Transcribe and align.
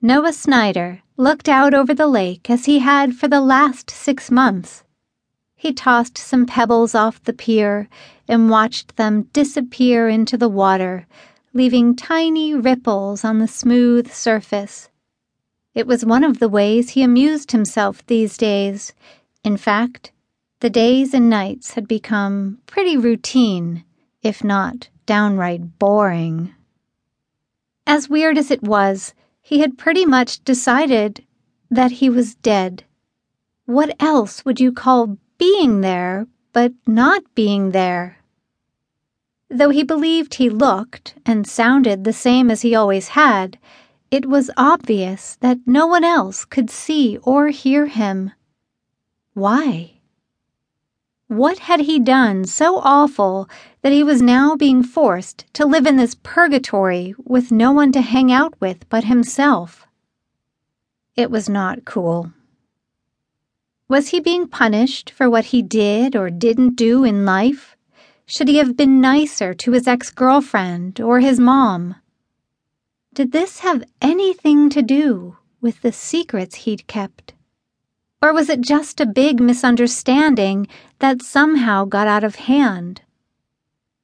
Noah 0.00 0.32
Snyder 0.32 1.02
looked 1.16 1.48
out 1.48 1.74
over 1.74 1.92
the 1.92 2.06
lake 2.06 2.48
as 2.48 2.66
he 2.66 2.78
had 2.78 3.16
for 3.16 3.26
the 3.26 3.40
last 3.40 3.90
six 3.90 4.30
months. 4.30 4.84
He 5.56 5.72
tossed 5.72 6.16
some 6.16 6.46
pebbles 6.46 6.94
off 6.94 7.20
the 7.24 7.32
pier 7.32 7.88
and 8.28 8.48
watched 8.48 8.94
them 8.94 9.24
disappear 9.32 10.08
into 10.08 10.36
the 10.36 10.48
water, 10.48 11.08
leaving 11.52 11.96
tiny 11.96 12.54
ripples 12.54 13.24
on 13.24 13.40
the 13.40 13.48
smooth 13.48 14.12
surface. 14.12 14.88
It 15.74 15.88
was 15.88 16.04
one 16.04 16.22
of 16.22 16.38
the 16.38 16.48
ways 16.48 16.90
he 16.90 17.02
amused 17.02 17.50
himself 17.50 18.06
these 18.06 18.36
days. 18.36 18.94
In 19.42 19.56
fact, 19.56 20.12
the 20.60 20.70
days 20.70 21.12
and 21.12 21.28
nights 21.28 21.72
had 21.72 21.88
become 21.88 22.58
pretty 22.66 22.96
routine, 22.96 23.82
if 24.22 24.44
not 24.44 24.90
downright 25.06 25.80
boring. 25.80 26.54
As 27.84 28.08
weird 28.08 28.38
as 28.38 28.52
it 28.52 28.62
was, 28.62 29.12
he 29.48 29.60
had 29.60 29.78
pretty 29.78 30.04
much 30.04 30.44
decided 30.44 31.24
that 31.70 31.90
he 31.90 32.10
was 32.10 32.34
dead. 32.34 32.84
What 33.64 33.96
else 33.98 34.44
would 34.44 34.60
you 34.60 34.72
call 34.72 35.16
being 35.38 35.80
there, 35.80 36.26
but 36.52 36.74
not 36.86 37.22
being 37.34 37.70
there? 37.70 38.18
Though 39.48 39.70
he 39.70 39.82
believed 39.82 40.34
he 40.34 40.50
looked 40.50 41.14
and 41.24 41.46
sounded 41.46 42.04
the 42.04 42.12
same 42.12 42.50
as 42.50 42.60
he 42.60 42.74
always 42.74 43.08
had, 43.08 43.56
it 44.10 44.26
was 44.26 44.50
obvious 44.58 45.38
that 45.40 45.60
no 45.64 45.86
one 45.86 46.04
else 46.04 46.44
could 46.44 46.68
see 46.68 47.16
or 47.22 47.48
hear 47.48 47.86
him. 47.86 48.32
Why? 49.32 49.97
What 51.28 51.58
had 51.58 51.80
he 51.80 51.98
done 51.98 52.46
so 52.46 52.78
awful 52.78 53.50
that 53.82 53.92
he 53.92 54.02
was 54.02 54.22
now 54.22 54.56
being 54.56 54.82
forced 54.82 55.44
to 55.52 55.66
live 55.66 55.86
in 55.86 55.96
this 55.96 56.16
purgatory 56.22 57.14
with 57.22 57.52
no 57.52 57.70
one 57.70 57.92
to 57.92 58.00
hang 58.00 58.32
out 58.32 58.58
with 58.62 58.88
but 58.88 59.04
himself? 59.04 59.86
It 61.16 61.30
was 61.30 61.46
not 61.46 61.84
cool. 61.84 62.32
Was 63.88 64.08
he 64.08 64.20
being 64.20 64.48
punished 64.48 65.10
for 65.10 65.28
what 65.28 65.46
he 65.46 65.60
did 65.60 66.16
or 66.16 66.30
didn't 66.30 66.76
do 66.76 67.04
in 67.04 67.26
life? 67.26 67.76
Should 68.24 68.48
he 68.48 68.56
have 68.56 68.74
been 68.74 69.00
nicer 69.00 69.52
to 69.52 69.72
his 69.72 69.86
ex 69.86 70.10
girlfriend 70.10 70.98
or 70.98 71.20
his 71.20 71.38
mom? 71.38 71.96
Did 73.12 73.32
this 73.32 73.58
have 73.58 73.84
anything 74.00 74.70
to 74.70 74.80
do 74.80 75.36
with 75.60 75.82
the 75.82 75.92
secrets 75.92 76.54
he'd 76.54 76.86
kept? 76.86 77.34
Or 78.20 78.32
was 78.32 78.48
it 78.48 78.60
just 78.60 79.00
a 79.00 79.06
big 79.06 79.40
misunderstanding 79.40 80.66
that 80.98 81.22
somehow 81.22 81.84
got 81.84 82.08
out 82.08 82.24
of 82.24 82.34
hand? 82.34 83.02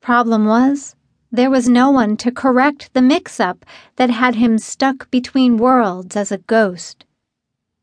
Problem 0.00 0.46
was, 0.46 0.94
there 1.32 1.50
was 1.50 1.68
no 1.68 1.90
one 1.90 2.16
to 2.18 2.30
correct 2.30 2.94
the 2.94 3.02
mix 3.02 3.40
up 3.40 3.66
that 3.96 4.10
had 4.10 4.36
him 4.36 4.58
stuck 4.58 5.10
between 5.10 5.56
worlds 5.56 6.14
as 6.14 6.30
a 6.30 6.38
ghost. 6.38 7.04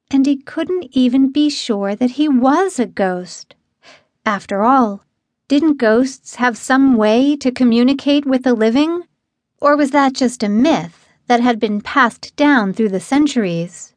And 0.09 0.25
he 0.25 0.37
couldn't 0.37 0.87
even 0.91 1.29
be 1.31 1.49
sure 1.49 1.93
that 1.93 2.11
he 2.11 2.29
was 2.29 2.79
a 2.79 2.85
ghost. 2.85 3.55
After 4.25 4.63
all, 4.63 5.03
didn't 5.49 5.77
ghosts 5.77 6.35
have 6.35 6.57
some 6.57 6.95
way 6.95 7.35
to 7.35 7.51
communicate 7.51 8.25
with 8.25 8.43
the 8.43 8.53
living? 8.53 9.03
Or 9.59 9.75
was 9.75 9.91
that 9.91 10.13
just 10.13 10.41
a 10.41 10.49
myth 10.49 11.09
that 11.27 11.41
had 11.41 11.59
been 11.59 11.81
passed 11.81 12.33
down 12.37 12.71
through 12.71 12.89
the 12.89 13.01
centuries? 13.01 13.92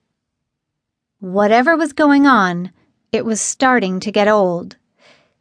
Whatever 1.21 1.79
was 1.79 1.95
going 1.95 2.27
on, 2.27 2.73
it 3.11 3.25
was 3.25 3.41
starting 3.41 4.01
to 4.01 4.13
get 4.13 4.29
old. 4.29 4.77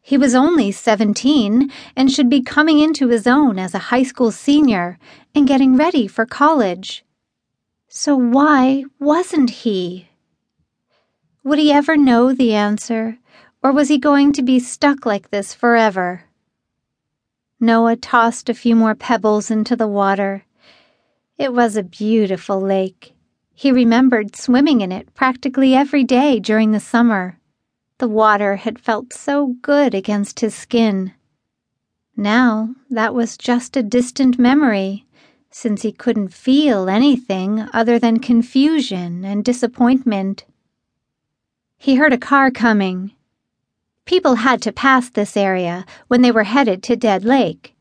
He 0.00 0.16
was 0.16 0.34
only 0.34 0.72
17 0.72 1.70
and 1.94 2.10
should 2.10 2.30
be 2.30 2.40
coming 2.40 2.78
into 2.78 3.08
his 3.08 3.26
own 3.26 3.58
as 3.58 3.74
a 3.74 3.90
high 3.92 4.04
school 4.04 4.30
senior 4.30 4.98
and 5.34 5.46
getting 5.46 5.76
ready 5.76 6.06
for 6.06 6.24
college. 6.24 7.04
So 7.88 8.16
why 8.16 8.84
wasn't 8.98 9.50
he? 9.50 10.08
Would 11.44 11.58
he 11.58 11.70
ever 11.72 11.94
know 11.94 12.32
the 12.32 12.54
answer, 12.54 13.18
or 13.62 13.70
was 13.70 13.88
he 13.88 13.98
going 13.98 14.32
to 14.32 14.42
be 14.42 14.58
stuck 14.58 15.04
like 15.04 15.30
this 15.30 15.52
forever? 15.52 16.24
Noah 17.60 17.96
tossed 17.96 18.48
a 18.48 18.54
few 18.54 18.74
more 18.76 18.94
pebbles 18.94 19.50
into 19.50 19.76
the 19.76 19.88
water. 19.88 20.44
It 21.36 21.52
was 21.52 21.76
a 21.76 21.82
beautiful 21.82 22.58
lake 22.58 23.15
he 23.58 23.72
remembered 23.72 24.36
swimming 24.36 24.82
in 24.82 24.92
it 24.92 25.12
practically 25.14 25.74
every 25.74 26.04
day 26.04 26.38
during 26.38 26.72
the 26.72 26.78
summer. 26.78 27.40
The 27.96 28.06
water 28.06 28.56
had 28.56 28.78
felt 28.78 29.14
so 29.14 29.56
good 29.62 29.94
against 29.94 30.40
his 30.40 30.54
skin. 30.54 31.14
Now 32.14 32.74
that 32.90 33.14
was 33.14 33.38
just 33.38 33.74
a 33.74 33.82
distant 33.82 34.38
memory, 34.38 35.06
since 35.50 35.80
he 35.80 35.90
couldn't 35.90 36.34
feel 36.34 36.90
anything 36.90 37.66
other 37.72 37.98
than 37.98 38.18
confusion 38.18 39.24
and 39.24 39.42
disappointment. 39.42 40.44
He 41.78 41.94
heard 41.94 42.12
a 42.12 42.18
car 42.18 42.50
coming. 42.50 43.12
People 44.04 44.34
had 44.34 44.60
to 44.62 44.70
pass 44.70 45.08
this 45.08 45.34
area 45.34 45.86
when 46.08 46.20
they 46.20 46.30
were 46.30 46.44
headed 46.44 46.82
to 46.82 46.94
Dead 46.94 47.24
Lake, 47.24 47.74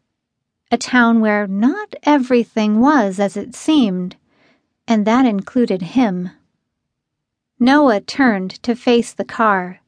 a 0.71 0.77
town 0.77 1.19
where 1.19 1.47
not 1.47 1.95
everything 2.03 2.79
was 2.79 3.19
as 3.19 3.35
it 3.35 3.53
seemed 3.53 4.15
and 4.87 5.05
that 5.05 5.25
included 5.25 5.81
him. 5.81 6.29
Noah 7.59 8.01
turned 8.01 8.51
to 8.63 8.75
face 8.75 9.13
the 9.13 9.25
car. 9.25 9.79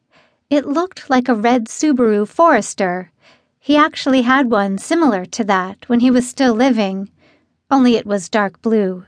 It 0.49 0.65
looked 0.65 1.09
like 1.09 1.27
a 1.27 1.35
red 1.35 1.65
Subaru 1.65 2.27
Forester. 2.27 3.11
He 3.59 3.75
actually 3.75 4.21
had 4.21 4.49
one 4.49 4.77
similar 4.77 5.25
to 5.25 5.43
that 5.43 5.89
when 5.89 5.99
he 5.99 6.09
was 6.09 6.27
still 6.27 6.53
living, 6.53 7.09
only 7.69 7.95
it 7.95 8.05
was 8.05 8.29
dark 8.29 8.61
blue. 8.61 9.05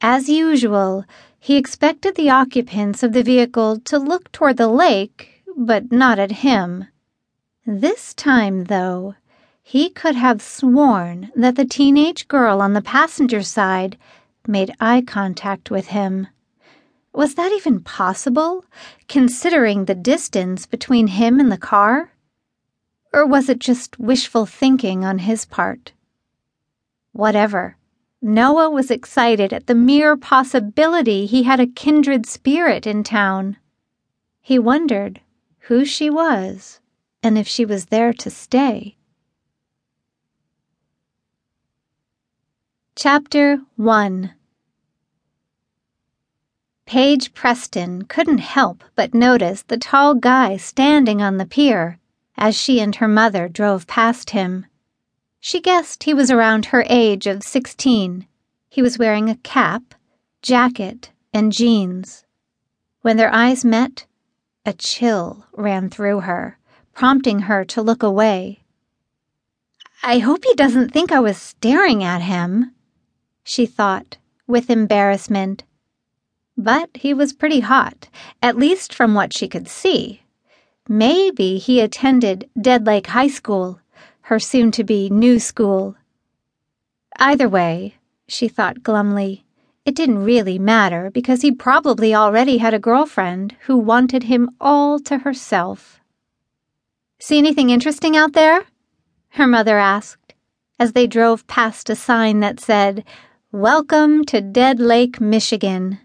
As 0.00 0.28
usual, 0.28 1.04
he 1.38 1.56
expected 1.56 2.14
the 2.14 2.30
occupants 2.30 3.02
of 3.02 3.12
the 3.12 3.22
vehicle 3.22 3.80
to 3.80 3.98
look 3.98 4.30
toward 4.30 4.56
the 4.56 4.68
lake, 4.68 5.42
but 5.56 5.90
not 5.90 6.18
at 6.18 6.42
him. 6.46 6.86
This 7.66 8.14
time, 8.14 8.64
though, 8.64 9.16
he 9.62 9.90
could 9.90 10.14
have 10.14 10.40
sworn 10.40 11.32
that 11.34 11.56
the 11.56 11.64
teenage 11.64 12.28
girl 12.28 12.60
on 12.60 12.74
the 12.74 12.82
passenger 12.82 13.42
side 13.42 13.98
made 14.48 14.74
eye 14.80 15.02
contact 15.06 15.70
with 15.70 15.88
him. 15.88 16.28
Was 17.12 17.34
that 17.36 17.52
even 17.52 17.80
possible, 17.80 18.64
considering 19.08 19.86
the 19.86 19.94
distance 19.94 20.66
between 20.66 21.06
him 21.06 21.40
and 21.40 21.50
the 21.50 21.56
car? 21.56 22.12
Or 23.12 23.24
was 23.24 23.48
it 23.48 23.58
just 23.58 23.98
wishful 23.98 24.44
thinking 24.44 25.04
on 25.04 25.20
his 25.20 25.46
part? 25.46 25.92
Whatever. 27.12 27.78
Noah 28.20 28.68
was 28.68 28.90
excited 28.90 29.52
at 29.52 29.66
the 29.66 29.74
mere 29.74 30.16
possibility 30.16 31.24
he 31.24 31.44
had 31.44 31.60
a 31.60 31.66
kindred 31.66 32.26
spirit 32.26 32.86
in 32.86 33.02
town. 33.02 33.56
He 34.42 34.58
wondered 34.58 35.20
who 35.60 35.84
she 35.84 36.10
was 36.10 36.80
and 37.22 37.38
if 37.38 37.48
she 37.48 37.64
was 37.64 37.86
there 37.86 38.12
to 38.12 38.30
stay. 38.30 38.96
Chapter 42.94 43.60
1 43.76 44.32
Paige 46.86 47.34
Preston 47.34 48.06
couldn't 48.06 48.38
help 48.38 48.82
but 48.94 49.12
notice 49.12 49.62
the 49.62 49.76
tall 49.76 50.14
guy 50.14 50.56
standing 50.56 51.20
on 51.20 51.36
the 51.36 51.44
pier 51.44 51.98
as 52.38 52.56
she 52.56 52.80
and 52.80 52.96
her 52.96 53.08
mother 53.08 53.48
drove 53.48 53.86
past 53.86 54.30
him. 54.30 54.66
She 55.40 55.60
guessed 55.60 56.04
he 56.04 56.14
was 56.14 56.30
around 56.30 56.66
her 56.66 56.84
age 56.88 57.26
of 57.26 57.42
16. 57.42 58.26
He 58.70 58.82
was 58.82 58.98
wearing 58.98 59.28
a 59.28 59.36
cap, 59.36 59.94
jacket, 60.42 61.10
and 61.34 61.52
jeans. 61.52 62.24
When 63.02 63.16
their 63.16 63.32
eyes 63.34 63.64
met, 63.64 64.06
a 64.64 64.72
chill 64.72 65.44
ran 65.52 65.90
through 65.90 66.20
her, 66.20 66.58
prompting 66.94 67.40
her 67.40 67.64
to 67.66 67.82
look 67.82 68.02
away. 68.02 68.62
I 70.02 70.18
hope 70.18 70.44
he 70.44 70.54
doesn't 70.54 70.90
think 70.92 71.12
I 71.12 71.20
was 71.20 71.36
staring 71.36 72.02
at 72.02 72.22
him 72.22 72.72
she 73.48 73.64
thought, 73.64 74.16
with 74.48 74.68
embarrassment. 74.68 75.62
But 76.56 76.90
he 76.94 77.12
was 77.12 77.32
pretty 77.32 77.60
hot, 77.60 78.08
at 78.42 78.56
least 78.56 78.94
from 78.94 79.14
what 79.14 79.32
she 79.32 79.48
could 79.48 79.68
see. 79.68 80.22
Maybe 80.88 81.58
he 81.58 81.80
attended 81.80 82.48
Dead 82.60 82.86
Lake 82.86 83.08
High 83.08 83.28
School, 83.28 83.80
her 84.22 84.38
soon 84.38 84.70
to 84.72 84.84
be 84.84 85.10
new 85.10 85.38
school. 85.38 85.96
Either 87.18 87.48
way, 87.48 87.96
she 88.26 88.48
thought 88.48 88.82
glumly, 88.82 89.44
it 89.84 89.94
didn't 89.94 90.24
really 90.24 90.58
matter 90.58 91.10
because 91.10 91.42
he 91.42 91.52
probably 91.52 92.14
already 92.14 92.58
had 92.58 92.74
a 92.74 92.78
girlfriend 92.78 93.54
who 93.66 93.76
wanted 93.76 94.24
him 94.24 94.50
all 94.60 94.98
to 95.00 95.18
herself. 95.18 96.00
See 97.18 97.38
anything 97.38 97.70
interesting 97.70 98.16
out 98.16 98.32
there? 98.32 98.64
Her 99.30 99.46
mother 99.46 99.78
asked 99.78 100.34
as 100.78 100.92
they 100.92 101.06
drove 101.06 101.46
past 101.46 101.88
a 101.88 101.96
sign 101.96 102.40
that 102.40 102.60
said, 102.60 103.04
Welcome 103.52 104.24
to 104.26 104.40
Dead 104.40 104.80
Lake, 104.80 105.20
Michigan. 105.20 105.98